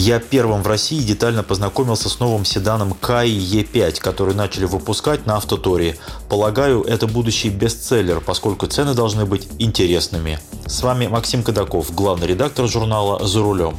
[0.00, 5.38] Я первым в России детально познакомился с новым седаном Кай E5, который начали выпускать на
[5.38, 5.98] Автоторе.
[6.28, 10.38] Полагаю, это будущий бестселлер, поскольку цены должны быть интересными.
[10.66, 13.76] С вами Максим Кадаков, главный редактор журнала «За рулем».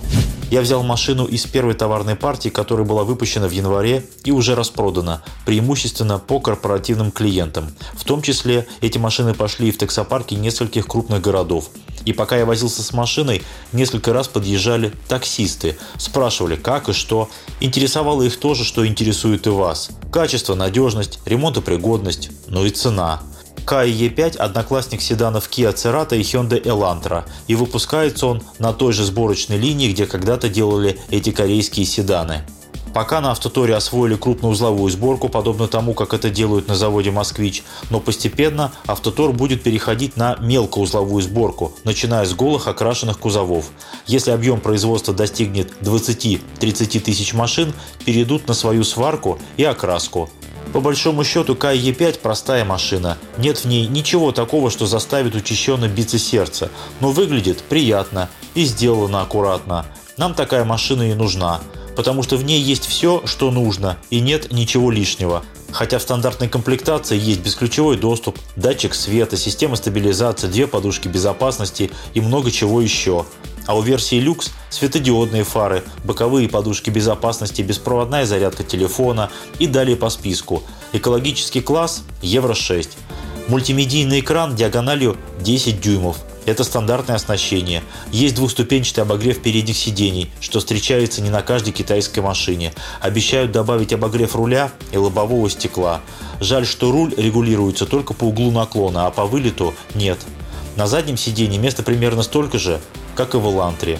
[0.50, 5.22] Я взял машину из первой товарной партии, которая была выпущена в январе и уже распродана,
[5.46, 7.70] преимущественно по корпоративным клиентам.
[7.94, 11.70] В том числе эти машины пошли в таксопарки нескольких крупных городов.
[12.06, 17.30] И пока я возился с машиной, несколько раз подъезжали таксисты, спрашивали как и что.
[17.60, 19.92] Интересовало их то же, что интересует и вас.
[20.12, 23.22] Качество, надежность, ремонтопригодность, ну и цена.
[23.66, 29.04] Kai E5– одноклассник седанов Kia Cerato и Hyundai Elantra, и выпускается он на той же
[29.04, 32.44] сборочной линии, где когда-то делали эти корейские седаны.
[32.94, 38.00] Пока на автоторе освоили крупноузловую сборку, подобно тому, как это делают на заводе «Москвич», но
[38.00, 43.70] постепенно автотор будет переходить на мелкоузловую сборку, начиная с голых окрашенных кузовов.
[44.08, 47.74] Если объем производства достигнет 20-30 тысяч машин,
[48.06, 50.30] перейдут на свою сварку и окраску.
[50.74, 53.18] По большому счету Кай Е5 простая машина.
[53.38, 56.70] Нет в ней ничего такого, что заставит учащенно биться сердце.
[57.00, 59.86] Но выглядит приятно и сделано аккуратно.
[60.18, 61.62] Нам такая машина и нужна.
[61.96, 65.44] Потому что в ней есть все, что нужно, и нет ничего лишнего.
[65.72, 72.22] Хотя в стандартной комплектации есть бесключевой доступ, датчик света, система стабилизации, две подушки безопасности и
[72.22, 73.26] много чего еще.
[73.66, 79.30] А у версии люкс светодиодные фары, боковые подушки безопасности, беспроводная зарядка телефона
[79.60, 80.64] и далее по списку.
[80.94, 82.98] Экологический класс Евро 6.
[83.48, 86.18] Мультимедийный экран диагональю 10 дюймов.
[86.46, 87.84] Это стандартное оснащение.
[88.12, 92.74] Есть двухступенчатый обогрев передних сидений, что встречается не на каждой китайской машине.
[93.02, 96.02] Обещают добавить обогрев руля и лобового стекла.
[96.40, 100.18] Жаль, что руль регулируется только по углу наклона, а по вылету нет.
[100.76, 102.80] На заднем сиденье места примерно столько же,
[103.20, 104.00] как и в Элантре.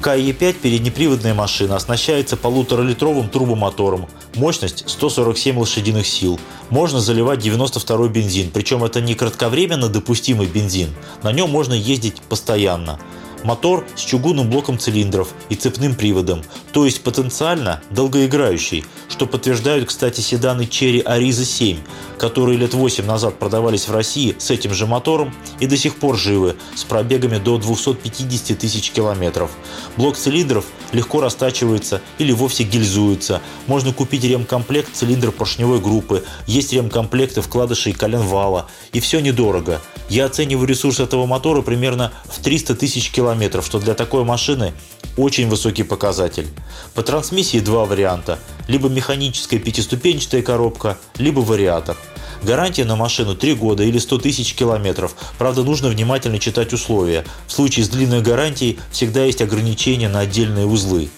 [0.00, 6.40] КАЕ-5 переднеприводная машина оснащается полуторалитровым турбомотором, мощность 147 лошадиных сил.
[6.70, 10.88] Можно заливать 92 бензин, причем это не кратковременно допустимый бензин,
[11.22, 12.98] на нем можно ездить постоянно.
[13.44, 20.20] Мотор с чугунным блоком цилиндров и цепным приводом, то есть потенциально долгоиграющий, что подтверждают, кстати,
[20.20, 21.78] седаны Cherry Ariza 7,
[22.18, 26.16] которые лет 8 назад продавались в России с этим же мотором и до сих пор
[26.16, 29.50] живы, с пробегами до 250 тысяч километров.
[29.96, 33.40] Блок цилиндров легко растачивается или вовсе гильзуется.
[33.66, 39.80] Можно купить ремкомплект цилиндр поршневой группы, есть ремкомплекты вкладышей коленвала, и все недорого.
[40.08, 44.72] Я оцениваю ресурс этого мотора примерно в 300 тысяч километров, что для такой машины
[45.16, 46.48] очень высокий показатель.
[46.94, 48.38] По трансмиссии два варианта.
[48.68, 51.96] Либо механическая пятиступенчатая коробка, либо вариатор.
[52.42, 55.14] Гарантия на машину 3 года или 100 тысяч километров.
[55.38, 57.24] Правда, нужно внимательно читать условия.
[57.46, 61.10] В случае с длинной гарантией всегда есть ограничения на отдельные узлы.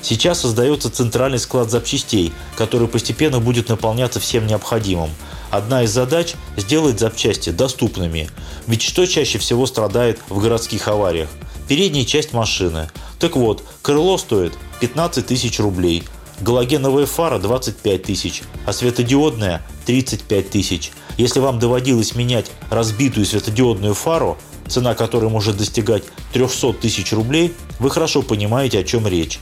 [0.00, 5.10] Сейчас создается центральный склад запчастей, который постепенно будет наполняться всем необходимым.
[5.50, 8.28] Одна из задач– сделать запчасти доступными.
[8.66, 11.28] Ведь что чаще всего страдает в городских авариях?
[11.68, 12.90] Передняя часть машины.
[13.18, 16.04] Так вот, крыло стоит 15 тысяч рублей,
[16.40, 20.92] галогеновая фара 25 тысяч, а светодиодная 35 тысяч.
[21.16, 24.36] Если вам доводилось менять разбитую светодиодную фару,
[24.68, 26.04] цена которой может достигать
[26.34, 29.40] 300 тысяч рублей, вы хорошо понимаете, о чем речь.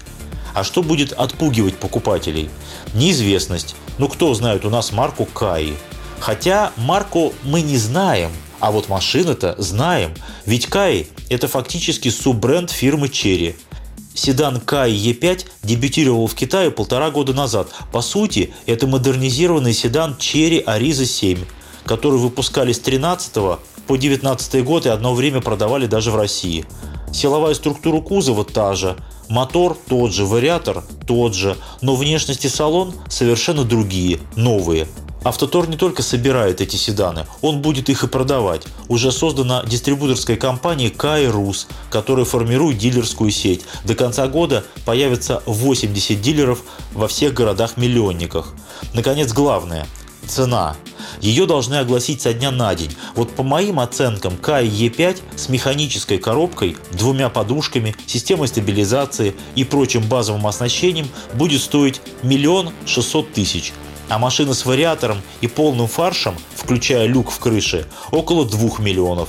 [0.54, 2.48] А что будет отпугивать покупателей?
[2.94, 3.74] Неизвестность.
[3.98, 5.74] Ну кто знает у нас марку Каи?
[6.20, 10.12] Хотя марку мы не знаем, а вот машины-то знаем.
[10.44, 13.54] Ведь Каи– это фактически суббренд фирмы Cherry.
[14.14, 17.68] Седан Кай E5 дебютировал в Китае полтора года назад.
[17.92, 21.44] По сути, это модернизированный седан Cherry Ariza 7,
[21.84, 26.64] который выпускали с 13 по 19 год и одно время продавали даже в России.
[27.12, 28.96] Силовая структура кузова та же,
[29.28, 34.88] мотор тот же, вариатор тот же, но внешность и салон совершенно другие, новые–
[35.26, 38.62] Автотор не только собирает эти седаны, он будет их и продавать.
[38.86, 43.62] Уже создана дистрибуторская компания Кайрус, которая формирует дилерскую сеть.
[43.84, 46.62] До конца года появится 80 дилеров
[46.92, 48.54] во всех городах-миллионниках.
[48.94, 49.88] Наконец, главное–
[50.28, 50.76] цена.
[51.20, 52.94] Ее должны огласить со дня на день.
[53.16, 60.06] Вот по моим оценкам, Кай Е5 с механической коробкой, двумя подушками, системой стабилизации и прочим
[60.08, 63.72] базовым оснащением будет стоить миллион шестьсот тысяч
[64.08, 69.28] а машина с вариатором и полным фаршем, включая люк в крыше, около 2 миллионов.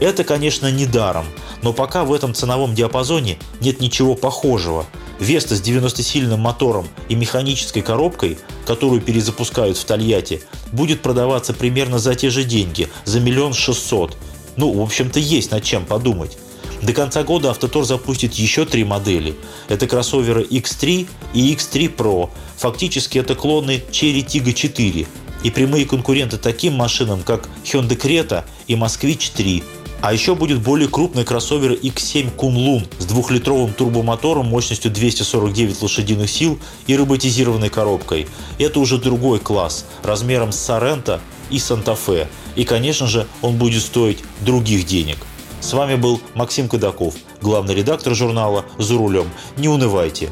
[0.00, 1.26] Это, конечно, не даром,
[1.62, 4.86] но пока в этом ценовом диапазоне нет ничего похожего.
[5.18, 10.42] Веста с 90-сильным мотором и механической коробкой, которую перезапускают в Тольятти,
[10.72, 14.16] будет продаваться примерно за те же деньги, за миллион шестьсот.
[14.56, 16.38] Ну, в общем-то, есть над чем подумать.
[16.82, 19.36] До конца года Автотор запустит еще три модели.
[19.68, 22.28] Это кроссоверы X3 и X3 Pro.
[22.56, 25.06] Фактически это клоны Cherry Tiggo 4
[25.44, 29.62] и прямые конкуренты таким машинам, как Hyundai Creta и Москвич 3.
[30.00, 36.58] А еще будет более крупный кроссовер X7 Kunlun с двухлитровым турбомотором мощностью 249 лошадиных сил
[36.88, 38.26] и роботизированной коробкой.
[38.58, 41.20] Это уже другой класс, размером с Sorento
[41.50, 42.26] и Santa-Fe.
[42.56, 45.18] И, конечно же, он будет стоить других денег.
[45.62, 49.30] С вами был Максим Кадаков, главный редактор журнала «За рулем».
[49.56, 50.28] Не унывайте.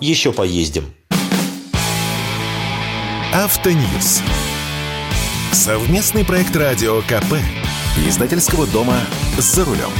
[0.00, 0.94] Еще поездим.
[3.34, 4.22] Автоньюз.
[5.52, 7.34] Совместный проект радио КП.
[8.08, 8.96] Издательского дома
[9.36, 9.90] «За рулем».